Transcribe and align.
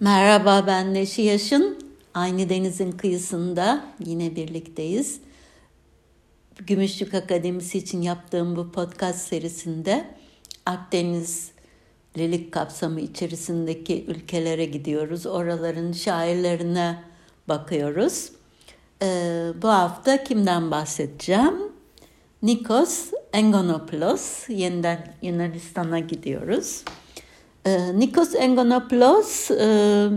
Merhaba 0.00 0.66
ben 0.66 0.94
Neşi 0.94 1.22
Yaşın. 1.22 1.78
Aynı 2.14 2.48
denizin 2.48 2.92
kıyısında 2.92 3.84
yine 4.06 4.36
birlikteyiz. 4.36 5.20
Gümüşlük 6.66 7.14
Akademisi 7.14 7.78
için 7.78 8.02
yaptığım 8.02 8.56
bu 8.56 8.72
podcast 8.72 9.28
serisinde 9.28 10.04
Akdeniz 10.66 11.50
Lilik 12.18 12.52
kapsamı 12.52 13.00
içerisindeki 13.00 14.04
ülkelere 14.08 14.64
gidiyoruz. 14.64 15.26
Oraların 15.26 15.92
şairlerine 15.92 17.02
bakıyoruz. 17.48 18.32
Ee, 19.02 19.48
bu 19.62 19.68
hafta 19.68 20.24
kimden 20.24 20.70
bahsedeceğim? 20.70 21.54
Nikos 22.42 23.10
Engonopoulos. 23.32 24.48
Yeniden 24.48 25.14
Yunanistan'a 25.22 25.98
gidiyoruz. 25.98 26.82
Ee, 27.66 27.98
Nikos 27.98 28.34
Engonopoulos 28.34 29.50
e, 29.50 30.08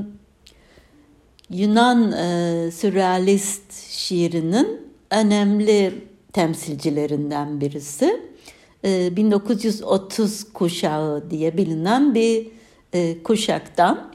Yunan 1.50 2.12
e, 2.12 2.72
sürrealist 2.72 3.74
şiirinin 3.90 4.82
önemli 5.12 6.08
temsilcilerinden 6.34 7.62
birisi. 7.62 8.30
1930 8.84 10.42
e, 10.42 10.54
kuşağı 10.54 11.30
diye 11.32 11.58
bilinen 11.58 12.16
bir 12.16 12.48
kuşaktan. 13.24 14.14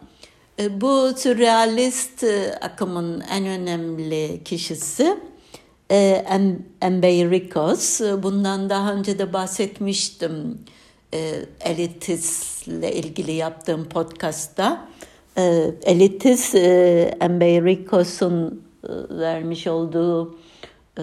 Bu 0.71 1.13
sürrealist 1.17 2.25
akımın 2.61 3.21
en 3.21 3.47
önemli 3.47 4.41
kişisi 4.45 5.17
Embeirikos. 6.83 8.01
Bundan 8.01 8.71
daha 8.71 8.93
önce 8.93 9.19
de 9.19 9.33
bahsetmiştim 9.33 10.59
e, 11.15 11.45
elitisle 11.61 12.93
ilgili 12.93 13.33
yaptığım 13.33 13.85
podcastta. 13.85 14.89
E, 15.39 15.71
elitis 15.85 16.55
e, 16.55 17.19
Embeirikos'un 17.21 18.63
e, 18.85 19.19
vermiş 19.19 19.67
olduğu 19.67 20.39
e, 20.99 21.03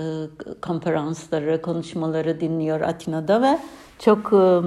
konferansları, 0.62 1.62
konuşmaları 1.62 2.42
dinliyor 2.42 2.82
Atina'da 2.82 3.42
ve 3.42 3.60
çok 4.00 4.34
e, 4.34 4.62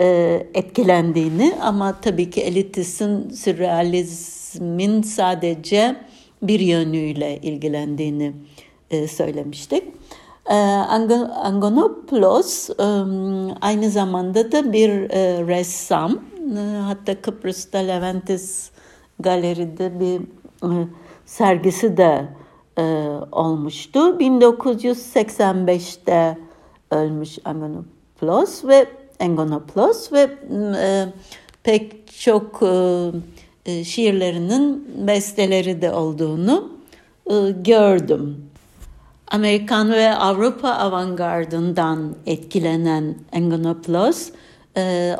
e, 0.00 0.46
etkilendiğini 0.54 1.54
ama 1.62 2.00
tabii 2.00 2.30
ki 2.30 2.40
elitistin 2.40 3.30
sürrealizmin 3.30 5.02
sadece 5.02 5.96
bir 6.42 6.60
yönüyle 6.60 7.38
ilgilendiğini 7.42 8.32
e, 8.90 9.08
söylemiştik. 9.08 9.84
Ee, 10.50 10.54
Angonopoulos 10.54 12.70
aynı 13.60 13.90
zamanda 13.90 14.52
da 14.52 14.72
bir 14.72 14.90
e, 14.90 15.46
ressam. 15.46 16.12
Ee, 16.12 16.16
hatta 16.76 17.20
Kıbrıs'ta 17.20 17.78
Leventis 17.78 18.70
Galeri'de 19.20 20.00
bir 20.00 20.20
e, 20.62 20.68
sergisi 21.26 21.96
de 21.96 22.28
e, 22.78 22.82
olmuştu. 23.32 23.98
1985'te 23.98 26.38
ölmüş 26.90 27.38
Angonopoulos 27.44 28.64
ve 28.64 28.86
Angonopoulos 29.20 30.12
ve 30.12 30.30
pek 31.62 32.12
çok 32.18 32.60
şiirlerinin 33.84 34.88
besteleri 35.06 35.82
de 35.82 35.92
olduğunu 35.92 36.68
gördüm. 37.64 38.50
Amerikan 39.28 39.92
ve 39.92 40.14
Avrupa 40.14 40.68
avantgardından 40.70 42.16
etkilenen 42.26 43.14
Engonopoulos 43.32 44.30
e, 44.76 45.16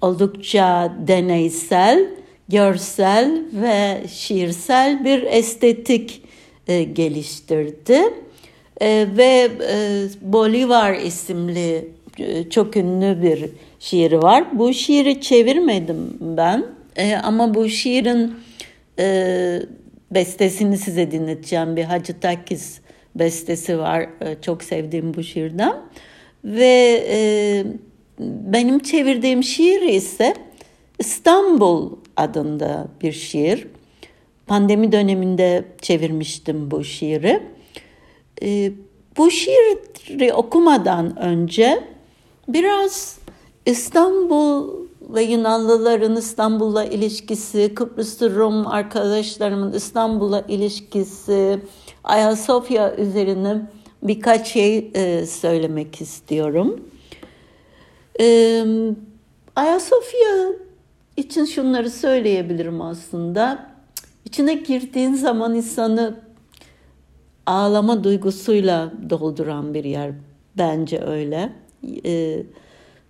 oldukça 0.00 0.92
deneysel, 1.08 2.06
görsel 2.48 3.42
ve 3.52 4.08
şiirsel 4.08 5.04
bir 5.04 5.22
estetik 5.22 6.22
e, 6.68 6.82
geliştirdi. 6.82 8.02
E, 8.80 9.06
ve 9.16 9.50
e, 9.70 10.06
Bolivar 10.20 10.94
isimli 10.94 11.88
e, 12.18 12.50
çok 12.50 12.76
ünlü 12.76 13.22
bir 13.22 13.50
şiiri 13.80 14.22
var. 14.22 14.58
Bu 14.58 14.72
şiiri 14.72 15.20
çevirmedim 15.20 16.18
ben 16.20 16.66
e, 16.96 17.16
ama 17.16 17.54
bu 17.54 17.68
şiirin 17.68 18.34
e, 18.98 19.62
bestesini 20.10 20.78
size 20.78 21.10
dinleteceğim 21.10 21.76
bir 21.76 21.84
Hacı 21.84 22.20
Takis 22.20 22.80
bestesi 23.14 23.78
var. 23.78 24.00
E, 24.00 24.36
çok 24.42 24.64
sevdiğim 24.64 25.14
bu 25.14 25.22
şiirden. 25.22 25.76
Ve 26.44 27.04
e, 27.08 27.64
benim 28.20 28.78
çevirdiğim 28.78 29.42
şiir 29.42 29.82
ise 29.82 30.34
İstanbul 30.98 31.96
adında 32.16 32.88
bir 33.02 33.12
şiir. 33.12 33.66
Pandemi 34.46 34.92
döneminde 34.92 35.64
çevirmiştim 35.82 36.70
bu 36.70 36.84
şiiri. 36.84 37.42
E, 38.42 38.72
bu 39.16 39.30
şiiri 39.30 40.32
okumadan 40.32 41.18
önce 41.18 41.84
biraz 42.48 43.18
İstanbul 43.66 44.84
ve 45.00 45.22
Yunanlıların 45.22 46.16
İstanbul'la 46.16 46.84
ilişkisi, 46.84 47.74
Kıbrıslı 47.74 48.34
Rum 48.34 48.66
arkadaşlarımın 48.66 49.72
İstanbul'la 49.72 50.44
ilişkisi, 50.48 51.60
Ayasofya 52.04 52.96
üzerine 52.96 53.60
birkaç 54.02 54.46
şey 54.48 54.90
e, 54.94 55.26
söylemek 55.26 56.00
istiyorum. 56.00 56.80
E, 58.20 58.64
Ayasofya 59.56 60.52
için 61.16 61.44
şunları 61.44 61.90
söyleyebilirim 61.90 62.80
aslında. 62.80 63.66
İçine 64.24 64.54
girdiğin 64.54 65.14
zaman 65.14 65.54
insanı 65.54 66.20
ağlama 67.46 68.04
duygusuyla 68.04 68.92
dolduran 69.10 69.74
bir 69.74 69.84
yer. 69.84 70.10
Bence 70.58 71.00
öyle. 71.00 71.52
E, 72.06 72.42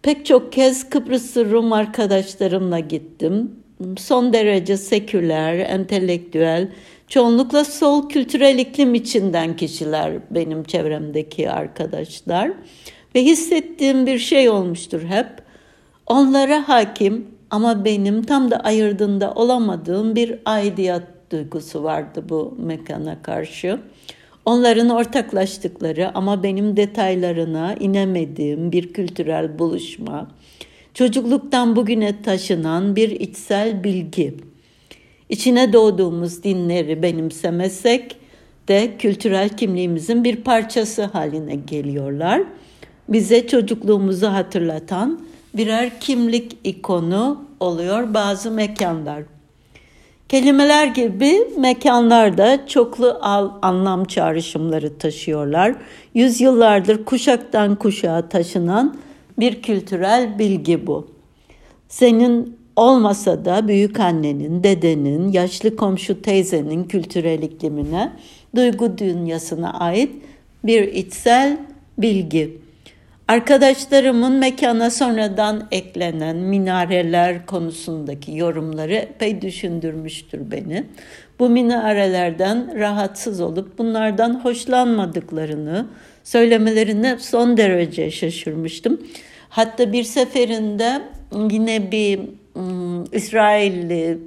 pek 0.02 0.26
çok 0.26 0.52
kez 0.52 0.90
Kıbrıslı 0.90 1.50
Rum 1.50 1.72
arkadaşlarımla 1.72 2.78
gittim. 2.78 3.52
Son 3.98 4.32
derece 4.32 4.76
seküler, 4.76 5.58
entelektüel, 5.58 6.68
Çoğunlukla 7.14 7.64
sol 7.64 8.08
kültürel 8.08 8.58
iklim 8.58 8.94
içinden 8.94 9.56
kişiler 9.56 10.12
benim 10.30 10.64
çevremdeki 10.64 11.50
arkadaşlar. 11.50 12.52
Ve 13.14 13.24
hissettiğim 13.24 14.06
bir 14.06 14.18
şey 14.18 14.48
olmuştur 14.48 15.02
hep. 15.02 15.26
Onlara 16.06 16.68
hakim 16.68 17.26
ama 17.50 17.84
benim 17.84 18.22
tam 18.22 18.50
da 18.50 18.56
ayırdığında 18.56 19.32
olamadığım 19.34 20.16
bir 20.16 20.38
aidiyet 20.44 21.02
duygusu 21.32 21.82
vardı 21.82 22.24
bu 22.28 22.56
mekana 22.58 23.22
karşı. 23.22 23.80
Onların 24.44 24.88
ortaklaştıkları 24.88 26.10
ama 26.14 26.42
benim 26.42 26.76
detaylarına 26.76 27.74
inemediğim 27.74 28.72
bir 28.72 28.92
kültürel 28.92 29.58
buluşma. 29.58 30.30
Çocukluktan 30.94 31.76
bugüne 31.76 32.22
taşınan 32.22 32.96
bir 32.96 33.10
içsel 33.10 33.84
bilgi 33.84 34.53
İçine 35.28 35.72
doğduğumuz 35.72 36.42
dinleri 36.42 37.02
benimsemesek 37.02 38.16
de 38.68 38.96
kültürel 38.98 39.48
kimliğimizin 39.48 40.24
bir 40.24 40.36
parçası 40.36 41.04
haline 41.04 41.54
geliyorlar. 41.54 42.42
Bize 43.08 43.46
çocukluğumuzu 43.46 44.26
hatırlatan 44.26 45.20
birer 45.54 46.00
kimlik 46.00 46.56
ikonu 46.64 47.44
oluyor 47.60 48.14
bazı 48.14 48.50
mekanlar. 48.50 49.22
Kelimeler 50.28 50.86
gibi 50.86 51.48
mekanlar 51.58 52.38
da 52.38 52.66
çoklu 52.66 53.18
anlam 53.62 54.04
çağrışımları 54.04 54.98
taşıyorlar. 54.98 55.74
Yüzyıllardır 56.14 57.04
kuşaktan 57.04 57.76
kuşağa 57.76 58.28
taşınan 58.28 58.96
bir 59.38 59.62
kültürel 59.62 60.38
bilgi 60.38 60.86
bu. 60.86 61.08
Senin 61.88 62.63
olmasa 62.76 63.44
da 63.44 63.68
büyük 63.68 64.00
annenin, 64.00 64.64
dedenin, 64.64 65.32
yaşlı 65.32 65.76
komşu 65.76 66.22
teyzenin 66.22 66.84
kültürel 66.84 67.42
iklimine, 67.42 68.12
duygu 68.56 68.98
dünyasına 68.98 69.72
ait 69.72 70.10
bir 70.64 70.82
içsel 70.82 71.56
bilgi. 71.98 72.64
Arkadaşlarımın 73.28 74.32
mekana 74.32 74.90
sonradan 74.90 75.68
eklenen 75.70 76.36
minareler 76.36 77.46
konusundaki 77.46 78.36
yorumları 78.36 78.94
epey 78.94 79.42
düşündürmüştür 79.42 80.50
beni. 80.50 80.84
Bu 81.38 81.48
minarelerden 81.48 82.78
rahatsız 82.78 83.40
olup 83.40 83.78
bunlardan 83.78 84.44
hoşlanmadıklarını 84.44 85.86
söylemelerine 86.24 87.16
son 87.18 87.56
derece 87.56 88.10
şaşırmıştım. 88.10 89.00
Hatta 89.48 89.92
bir 89.92 90.04
seferinde 90.04 91.02
yine 91.50 91.92
bir 91.92 92.20
İsrailli 93.12 94.18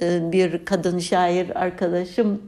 e, 0.00 0.32
bir 0.32 0.64
kadın 0.64 0.98
şair 0.98 1.60
arkadaşım 1.62 2.42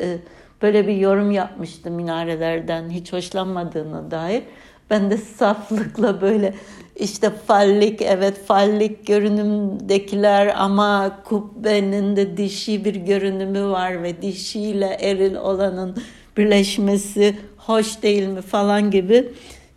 e, 0.00 0.18
böyle 0.62 0.88
bir 0.88 0.96
yorum 0.96 1.30
yapmıştı 1.30 1.90
minarelerden 1.90 2.90
hiç 2.90 3.12
hoşlanmadığına 3.12 4.10
dair. 4.10 4.42
Ben 4.90 5.10
de 5.10 5.16
saflıkla 5.16 6.20
böyle 6.20 6.54
işte 6.96 7.30
fallik 7.30 8.02
evet 8.02 8.46
fallik 8.46 9.06
görünümdekiler 9.06 10.54
ama 10.56 11.18
kubbenin 11.24 12.16
de 12.16 12.36
dişi 12.36 12.84
bir 12.84 12.94
görünümü 12.94 13.64
var 13.64 14.02
ve 14.02 14.22
dişiyle 14.22 14.96
eril 15.00 15.34
olanın 15.34 15.96
birleşmesi 16.36 17.36
hoş 17.56 18.02
değil 18.02 18.26
mi 18.26 18.42
falan 18.42 18.90
gibi 18.90 19.32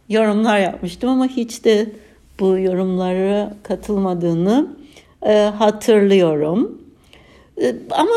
yorumlar 0.09 0.59
yapmıştım 0.59 1.09
ama 1.09 1.27
hiç 1.27 1.65
de 1.65 1.85
bu 2.41 2.57
yorumlara 2.57 3.53
katılmadığını 3.63 4.67
e, 5.25 5.33
hatırlıyorum. 5.43 6.81
E, 7.61 7.75
ama 7.91 8.11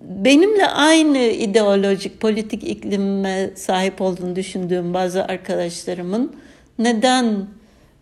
benimle 0.00 0.66
aynı 0.66 1.18
ideolojik 1.18 2.20
politik 2.20 2.64
iklime 2.64 3.50
sahip 3.54 4.00
olduğunu 4.00 4.36
düşündüğüm 4.36 4.94
bazı 4.94 5.24
arkadaşlarımın 5.24 6.32
neden 6.78 7.46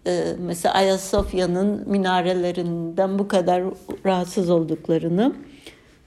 e, 0.07 0.25
mesela 0.39 0.75
Ayasofya'nın 0.75 1.85
minarelerinden 1.87 3.19
bu 3.19 3.29
kadar 3.29 3.63
rahatsız 4.07 4.51
olduklarını 4.51 5.33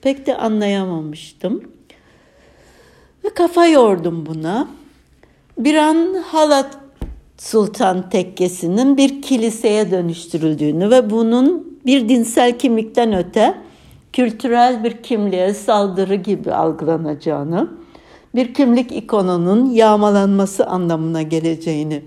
pek 0.01 0.25
de 0.25 0.37
anlayamamıştım. 0.37 1.71
Ve 3.23 3.29
kafa 3.29 3.67
yordum 3.67 4.25
buna. 4.25 4.67
Bir 5.57 5.75
an 5.75 6.23
Halat 6.25 6.86
Sultan 7.37 8.09
Tekkesi'nin 8.09 8.97
bir 8.97 9.21
kiliseye 9.21 9.91
dönüştürüldüğünü 9.91 10.89
ve 10.89 11.09
bunun 11.09 11.77
bir 11.85 12.09
dinsel 12.09 12.59
kimlikten 12.59 13.13
öte 13.13 13.55
kültürel 14.13 14.83
bir 14.83 14.91
kimliğe 15.03 15.53
saldırı 15.53 16.15
gibi 16.15 16.53
algılanacağını, 16.53 17.67
bir 18.35 18.53
kimlik 18.53 18.91
ikonunun 18.91 19.69
yağmalanması 19.69 20.65
anlamına 20.65 21.21
geleceğini 21.21 22.01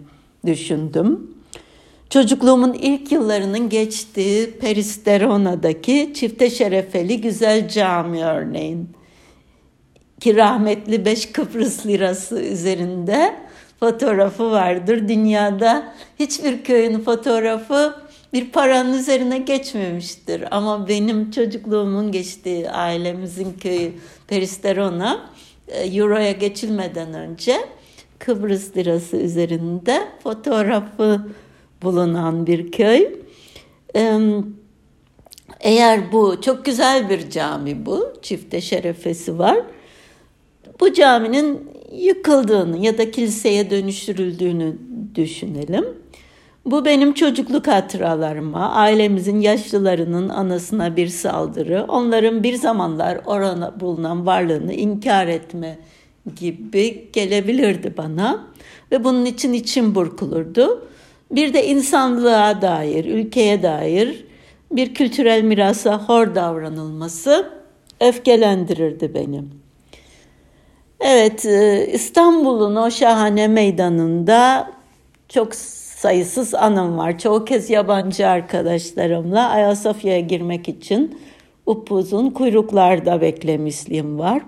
düşündüm. 0.47 1.31
Çocukluğumun 2.11 2.73
ilk 2.73 3.13
yıllarının 3.13 3.69
geçtiği 3.69 4.51
Peristerona'daki 4.51 6.13
çifte 6.15 6.51
şerefeli 6.51 7.21
güzel 7.21 7.69
cami 7.69 8.25
örneğin. 8.25 8.89
Ki 10.21 10.37
rahmetli 10.37 11.05
beş 11.05 11.33
Kıbrıs 11.33 11.87
lirası 11.87 12.41
üzerinde 12.41 13.35
fotoğrafı 13.81 14.51
vardır. 14.51 15.09
Dünyada 15.09 15.93
hiçbir 16.19 16.65
köyün 16.65 17.01
fotoğrafı 17.01 17.95
bir 18.33 18.51
paranın 18.51 18.99
üzerine 18.99 19.39
geçmemiştir. 19.39 20.45
Ama 20.51 20.89
benim 20.89 21.31
çocukluğumun 21.31 22.13
geçtiği 22.13 22.71
ailemizin 22.71 23.53
köyü 23.53 23.93
Peristerona 24.29 25.31
e, 25.69 25.83
Euro'ya 25.83 26.33
geçilmeden 26.33 27.15
önce 27.15 27.57
Kıbrıs 28.19 28.77
lirası 28.77 29.17
üzerinde 29.17 30.09
fotoğrafı 30.23 31.21
bulunan 31.83 32.47
bir 32.47 32.73
köy. 32.73 33.09
Eğer 35.61 36.13
bu 36.13 36.41
çok 36.41 36.65
güzel 36.65 37.11
bir 37.11 37.31
cami 37.31 37.87
bu, 37.87 38.13
çifte 38.23 38.61
şerefesi 38.61 39.39
var. 39.39 39.59
Bu 40.81 40.93
caminin 40.93 41.70
yıkıldığını 41.91 42.79
ya 42.79 42.99
da 42.99 43.11
kiliseye 43.11 43.71
dönüştürüldüğünü 43.71 44.77
düşünelim. 45.15 45.85
Bu 46.67 46.85
benim 46.85 47.15
çocukluk 47.15 47.67
hatıralarıma, 47.67 48.71
ailemizin 48.71 49.41
yaşlılarının 49.41 50.29
anasına 50.29 50.97
bir 50.97 51.07
saldırı, 51.07 51.85
onların 51.89 52.43
bir 52.43 52.55
zamanlar 52.55 53.21
orana 53.27 53.81
bulunan 53.81 54.27
varlığını 54.27 54.73
inkar 54.73 55.27
etme 55.27 55.79
gibi 56.37 57.09
gelebilirdi 57.13 57.95
bana 57.97 58.47
ve 58.93 59.05
bunun 59.05 59.25
için 59.25 59.53
içim 59.53 59.95
burkulurdu. 59.95 60.89
Bir 61.31 61.55
de 61.55 61.67
insanlığa 61.67 62.63
dair, 62.63 63.05
ülkeye 63.05 63.63
dair 63.63 64.25
bir 64.73 64.95
kültürel 64.95 65.43
mirasa 65.43 66.09
hor 66.09 66.35
davranılması 66.35 67.51
öfkelendirirdi 68.01 69.15
beni. 69.15 69.60
Evet, 71.01 71.47
e, 71.47 71.87
İstanbul'un 71.93 72.77
o 72.77 72.91
şahane 72.91 73.49
meydanında 73.49 74.71
çok 75.29 75.55
sayısız 75.55 76.55
anım 76.55 76.99
var. 76.99 77.19
Çoğu 77.19 77.45
kez 77.45 77.71
yabancı 77.71 78.29
arkadaşlarımla 78.29 79.49
Ayasofya'ya 79.49 80.21
girmek 80.21 80.69
için 80.69 81.19
upuzun 81.67 82.31
kuyruklarda 82.31 83.21
beklemişliğim 83.21 84.19
var. 84.19 84.43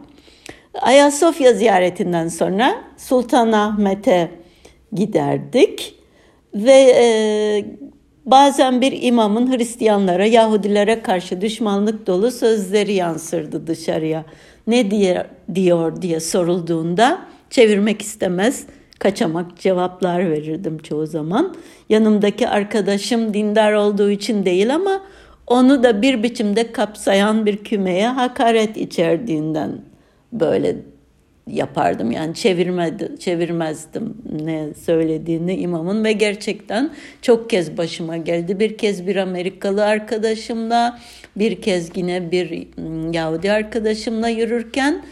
Ayasofya 0.81 1.53
ziyaretinden 1.53 2.29
sonra 2.29 2.75
Sultanahmet'e 2.97 4.31
giderdik 4.93 5.95
ve 6.55 6.95
e, 6.97 7.05
bazen 8.27 8.81
bir 8.81 9.03
imamın 9.03 9.53
Hristiyanlara, 9.57 10.27
Yahudilere 10.27 11.03
karşı 11.03 11.41
düşmanlık 11.41 12.07
dolu 12.07 12.31
sözleri 12.31 12.93
yansırdı 12.93 13.67
dışarıya. 13.67 14.25
Ne 14.67 14.91
diye 14.91 15.27
diyor 15.55 16.03
diye 16.03 16.21
sorulduğunda 16.21 17.21
çevirmek 17.51 18.03
istemez 18.03 18.67
kaçamak 18.99 19.59
cevaplar 19.59 20.31
verirdim 20.31 20.79
çoğu 20.79 21.07
zaman. 21.07 21.55
Yanımdaki 21.89 22.49
arkadaşım 22.49 23.35
dindar 23.35 23.73
olduğu 23.73 24.11
için 24.11 24.45
değil 24.45 24.75
ama 24.75 25.01
onu 25.47 25.83
da 25.83 26.03
bir 26.03 26.23
biçimde 26.23 26.73
kapsayan 26.73 27.47
bir 27.47 27.57
kümeye 27.57 28.09
hakaret 28.09 28.77
içerdiğinden 28.77 29.81
böyle 30.33 30.77
yapardım. 31.53 32.11
Yani 32.11 32.35
çevirmedi, 32.35 33.19
çevirmezdim 33.19 34.17
ne 34.43 34.75
söylediğini 34.75 35.57
imamın 35.57 36.05
ve 36.05 36.13
gerçekten 36.13 36.91
çok 37.23 37.51
kez 37.51 37.77
başıma 37.77 38.17
geldi. 38.17 38.61
Bir 38.61 38.79
kez 38.79 39.07
bir 39.07 39.17
Amerikalı 39.17 39.85
arkadaşımla, 39.85 40.99
bir 41.37 41.63
kez 41.63 41.97
yine 41.97 42.31
bir 42.31 42.51
ıı, 42.79 43.17
Yahudi 43.17 43.53
arkadaşımla 43.53 44.29
yürürken 44.29 45.05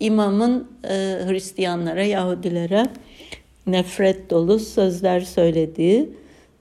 imamın 0.00 0.68
e, 0.84 0.88
Hristiyanlara, 1.28 2.04
Yahudilere 2.04 2.86
nefret 3.66 4.30
dolu 4.30 4.58
sözler 4.58 5.20
söylediği 5.20 6.10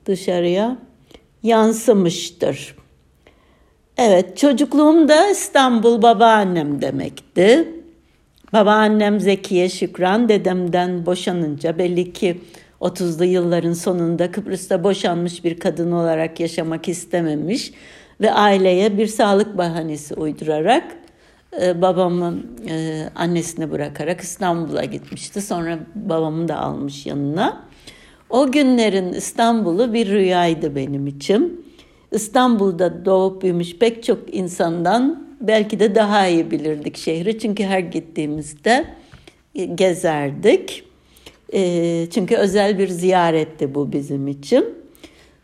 dışarıya 0.06 0.78
yansımıştır. 1.44 2.76
Evet, 3.98 4.38
çocukluğumda 4.38 5.30
İstanbul 5.30 6.02
babaannem 6.02 6.82
demekti. 6.82 7.77
Babaannem 8.54 9.20
Zekiye 9.20 9.70
Şükran 9.70 10.30
dedemden 10.30 11.06
boşanınca 11.06 11.78
belli 11.78 12.14
ki 12.14 12.42
30'lu 12.82 13.26
yılların 13.26 13.74
sonunda 13.74 14.32
Kıbrıs'ta 14.32 14.84
boşanmış 14.84 15.44
bir 15.44 15.60
kadın 15.60 15.92
olarak 15.92 16.40
yaşamak 16.40 16.88
istememiş 16.88 17.72
ve 18.22 18.32
aileye 18.32 18.98
bir 18.98 19.08
sağlık 19.08 19.58
bahanesi 19.58 20.14
uydurarak 20.14 20.84
e, 21.62 21.82
babamı 21.82 22.40
e, 22.70 23.04
annesine 23.16 23.72
bırakarak 23.72 24.22
İstanbul'a 24.22 24.84
gitmişti. 24.84 25.42
Sonra 25.42 25.80
babamı 25.96 26.48
da 26.48 26.60
almış 26.60 27.06
yanına. 27.06 27.64
O 28.30 28.52
günlerin 28.52 29.14
İstanbul'u 29.14 29.94
bir 29.94 30.08
rüyaydı 30.08 30.76
benim 30.76 31.08
için. 31.08 31.66
İstanbul'da 32.12 33.06
doğup 33.06 33.42
büyümüş 33.42 33.78
pek 33.78 34.04
çok 34.04 34.34
insandan 34.34 35.27
belki 35.42 35.80
de 35.80 35.96
daha 35.96 36.28
iyi 36.28 36.52
bilirdik 36.52 36.98
şehri. 36.98 37.40
Çünkü 37.40 37.64
her 37.64 37.80
gittiğimizde 37.80 38.86
gezerdik. 39.76 40.84
E, 41.54 42.10
çünkü 42.10 42.36
özel 42.36 42.80
bir 42.80 42.88
ziyaretti 42.88 43.76
bu 43.76 43.92
bizim 43.92 44.28
için. 44.28 44.66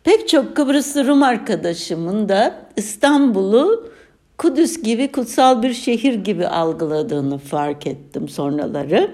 Pek 0.03 0.29
çok 0.29 0.55
Kıbrıslı 0.55 1.07
Rum 1.07 1.23
arkadaşımın 1.23 2.29
da 2.29 2.65
İstanbul'u 2.77 3.93
Kudüs 4.37 4.81
gibi 4.83 5.11
kutsal 5.11 5.63
bir 5.63 5.73
şehir 5.73 6.13
gibi 6.13 6.47
algıladığını 6.47 7.37
fark 7.37 7.87
ettim 7.87 8.27
sonraları. 8.27 9.11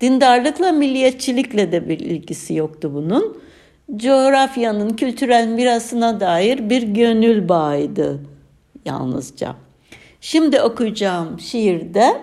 Dindarlıkla, 0.00 0.72
milliyetçilikle 0.72 1.72
de 1.72 1.88
bir 1.88 2.00
ilgisi 2.00 2.54
yoktu 2.54 2.90
bunun. 2.94 3.42
Coğrafyanın 3.96 4.90
kültürel 4.90 5.48
mirasına 5.48 6.20
dair 6.20 6.70
bir 6.70 6.82
gönül 6.82 7.48
bağıydı 7.48 8.20
yalnızca. 8.84 9.54
Şimdi 10.24 10.62
okuyacağım 10.62 11.40
şiirde 11.40 12.22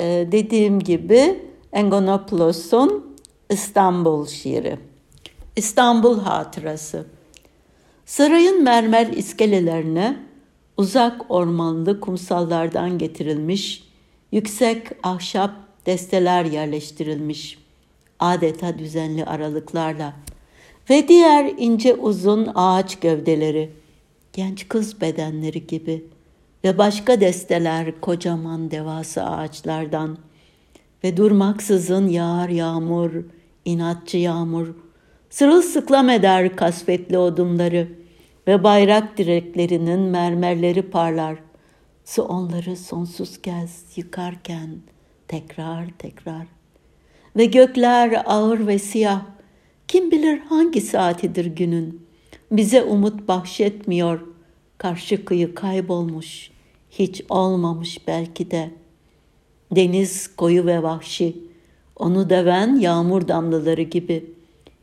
e, 0.00 0.04
dediğim 0.32 0.80
gibi 0.80 1.40
Engonopoulos'un 1.72 3.16
İstanbul 3.50 4.26
şiiri. 4.26 4.78
İstanbul 5.56 6.20
hatırası. 6.20 7.06
Sarayın 8.04 8.62
mermer 8.62 9.06
iskelelerine 9.06 10.16
uzak 10.76 11.30
ormanlı 11.30 12.00
kumsallardan 12.00 12.98
getirilmiş, 12.98 13.84
yüksek 14.32 14.86
ahşap 15.02 15.50
desteler 15.86 16.44
yerleştirilmiş, 16.44 17.58
adeta 18.18 18.78
düzenli 18.78 19.24
aralıklarla 19.24 20.12
ve 20.90 21.08
diğer 21.08 21.54
ince 21.58 21.94
uzun 21.94 22.48
ağaç 22.54 23.00
gövdeleri, 23.00 23.70
genç 24.32 24.68
kız 24.68 25.00
bedenleri 25.00 25.66
gibi 25.66 26.15
ve 26.64 26.78
başka 26.78 27.20
desteler 27.20 28.00
kocaman 28.00 28.70
devasa 28.70 29.22
ağaçlardan 29.22 30.18
ve 31.04 31.16
durmaksızın 31.16 32.08
yağar 32.08 32.48
yağmur, 32.48 33.10
inatçı 33.64 34.18
yağmur, 34.18 34.74
Sırılsıklam 35.30 36.10
eder 36.10 36.56
kasvetli 36.56 37.18
odunları 37.18 37.88
ve 38.46 38.64
bayrak 38.64 39.18
direklerinin 39.18 40.00
mermerleri 40.00 40.82
parlar. 40.82 41.38
Su 42.04 42.22
onları 42.22 42.76
sonsuz 42.76 43.42
kez 43.42 43.84
yıkarken 43.96 44.70
tekrar 45.28 45.86
tekrar. 45.98 46.46
Ve 47.36 47.44
gökler 47.44 48.22
ağır 48.26 48.66
ve 48.66 48.78
siyah. 48.78 49.22
Kim 49.88 50.10
bilir 50.10 50.38
hangi 50.38 50.80
saatidir 50.80 51.46
günün. 51.46 52.06
Bize 52.50 52.82
umut 52.82 53.28
bahşetmiyor. 53.28 54.20
Karşı 54.78 55.24
kıyı 55.24 55.54
kaybolmuş. 55.54 56.50
Hiç 56.90 57.22
olmamış 57.28 58.06
belki 58.06 58.50
de. 58.50 58.70
Deniz 59.70 60.36
koyu 60.36 60.66
ve 60.66 60.82
vahşi. 60.82 61.36
Onu 61.96 62.30
döven 62.30 62.74
yağmur 62.74 63.28
damlaları 63.28 63.82
gibi. 63.82 64.30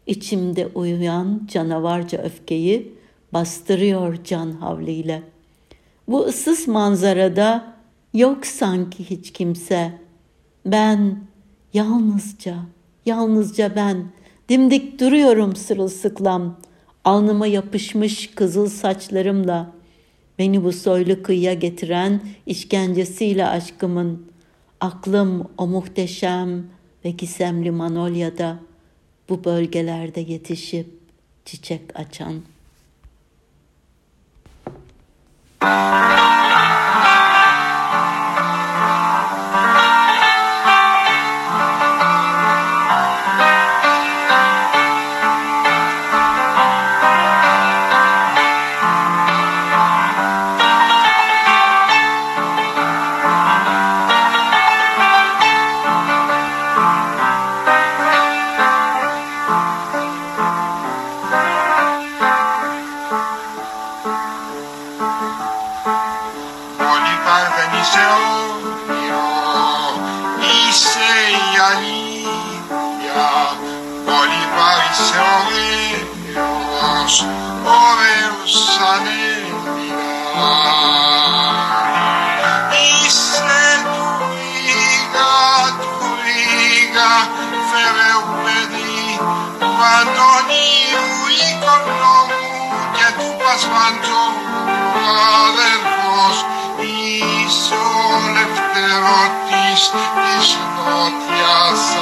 İçimde 0.08 0.68
uyuyan 0.68 1.48
canavarca 1.52 2.18
öfkeyi 2.18 2.94
bastırıyor 3.34 4.24
can 4.24 4.52
havliyle. 4.52 5.24
Bu 6.08 6.26
ıssız 6.26 6.68
manzarada 6.68 7.74
yok 8.14 8.46
sanki 8.46 9.10
hiç 9.10 9.34
kimse. 9.34 9.92
Ben 10.66 11.18
yalnızca, 11.74 12.56
yalnızca 13.06 13.76
ben 13.76 14.06
dimdik 14.50 15.00
duruyorum 15.00 15.56
sırılsıklam. 15.56 16.58
Alnıma 17.06 17.48
yapışmış 17.48 18.36
kızıl 18.36 18.70
saçlarımla. 18.70 19.72
Beni 20.40 20.64
bu 20.64 20.72
soylu 20.72 21.24
kıyıya 21.24 21.54
getiren 21.54 22.22
işkencesiyle 22.46 23.48
aşkımın. 23.48 24.34
Aklım 24.80 25.48
o 25.58 25.68
muhteşem 25.68 26.64
ve 27.06 27.12
gizemli 27.12 27.72
Manolya'da 27.72 28.60
bu 29.30 29.44
bölgelerde 29.44 30.22
yetişip 30.22 30.88
çiçek 31.46 31.82
açan. 32.00 32.42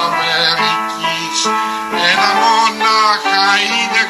Αμερικής. 0.06 1.40
Ένα 2.10 2.30
μόναχα 2.42 3.46
είναι 3.72 4.01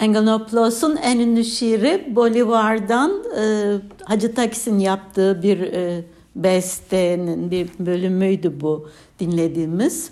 Engelnoplos'un 0.00 0.96
en 0.96 1.18
ünlü 1.18 1.44
şiiri 1.44 2.16
Bolivar'dan 2.16 3.24
e, 3.38 3.74
Hacı 4.04 4.34
Takis'in 4.34 4.78
yaptığı 4.78 5.42
bir 5.42 5.60
e, 5.60 6.04
bestenin 6.36 7.50
bir 7.50 7.68
bölümüydü 7.78 8.60
bu 8.60 8.88
dinlediğimiz. 9.20 10.10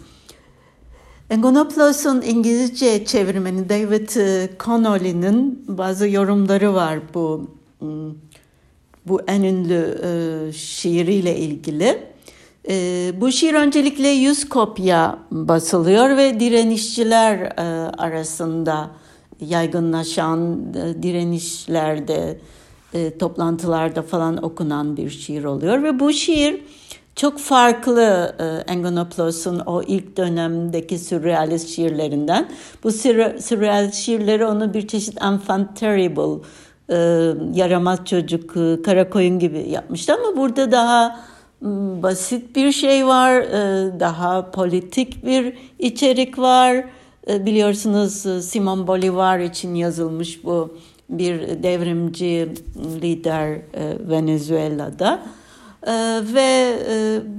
Engonoplos'un 1.31 2.23
İngilizce 2.23 3.05
çevirmeni 3.05 3.69
David 3.69 4.17
e, 4.17 4.51
Connolly'nin 4.61 5.65
bazı 5.69 6.09
yorumları 6.09 6.75
var 6.75 6.99
bu 7.15 7.51
bu 9.07 9.21
en 9.27 9.43
ünlü 9.43 9.99
e, 10.05 10.53
şiiriyle 10.53 11.37
ilgili. 11.37 12.12
E, 12.69 13.13
bu 13.21 13.33
şiir 13.33 13.55
öncelikle 13.55 14.09
100 14.09 14.49
kopya 14.49 15.19
basılıyor 15.31 16.17
ve 16.17 16.41
direnişçiler 16.41 17.39
e, 17.39 17.63
arasında 17.99 18.91
yaygınlaşan 19.41 20.61
e, 20.75 21.03
direnişlerde, 21.03 22.39
e, 22.95 23.19
toplantılarda 23.19 24.03
falan 24.03 24.45
okunan 24.45 24.97
bir 24.97 25.11
şiir 25.11 25.45
oluyor. 25.45 25.83
Ve 25.83 26.01
bu 26.01 26.13
şiir 26.13 26.63
çok 27.17 27.39
farklı 27.39 28.37
e, 28.39 28.73
Engonoplos'un 28.73 29.59
o 29.59 29.83
ilk 29.83 30.17
dönemdeki 30.17 30.99
sürrealist 30.99 31.69
şiirlerinden. 31.69 32.49
Bu 32.85 32.93
sürrealist 32.93 33.95
şiirleri 33.95 34.47
onu 34.47 34.75
bir 34.75 34.89
çeşit 34.89 35.23
enfant 35.23 35.77
terrible 35.77 36.43
e, 36.91 36.97
yaramaz 37.55 37.99
çocuk, 38.05 38.57
e, 38.57 38.83
kara 38.83 39.11
koyun 39.11 39.39
gibi 39.39 39.69
yapmıştı 39.69 40.15
ama 40.15 40.37
burada 40.37 40.73
daha 40.73 41.21
basit 42.03 42.57
bir 42.57 42.73
şey 42.73 43.07
var, 43.07 43.41
e, 43.41 44.01
daha 44.01 44.51
politik 44.51 45.27
bir 45.27 45.55
içerik 45.79 46.39
var. 46.39 46.85
E, 47.29 47.47
biliyorsunuz 47.47 48.27
e, 48.27 48.43
Simon 48.43 48.87
Bolivar 48.87 49.39
için 49.39 49.75
yazılmış 49.75 50.45
bu 50.45 50.77
bir 51.09 51.63
devrimci 51.63 52.49
lider 53.03 53.59
Venezuela'da. 54.11 55.23
Ve 56.35 56.77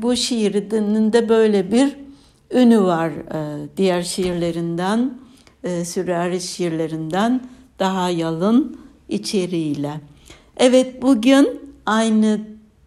bu 0.01 0.15
şiirinin 0.15 1.13
de 1.13 1.29
böyle 1.29 1.71
bir 1.71 1.97
ünü 2.51 2.81
var 2.81 3.11
diğer 3.77 4.01
şiirlerinden, 4.01 5.17
sürrealist 5.83 6.49
şiirlerinden 6.49 7.41
daha 7.79 8.09
yalın 8.09 8.79
içeriğiyle. 9.09 9.91
Evet 10.57 11.01
bugün 11.01 11.61
aynı 11.85 12.39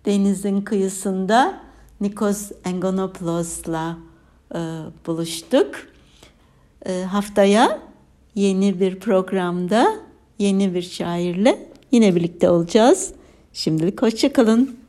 denizin 0.06 0.60
kıyısında 0.60 1.60
Nikos 2.00 2.52
Engonopoulos'la 2.64 3.98
e, 4.54 4.58
buluştuk. 5.06 5.74
E, 6.86 7.02
haftaya 7.02 7.80
yeni 8.34 8.80
bir 8.80 9.00
programda 9.00 9.94
yeni 10.38 10.74
bir 10.74 10.82
şairle 10.82 11.68
yine 11.90 12.14
birlikte 12.16 12.50
olacağız. 12.50 13.12
Şimdilik 13.52 14.02
hoşçakalın. 14.02 14.85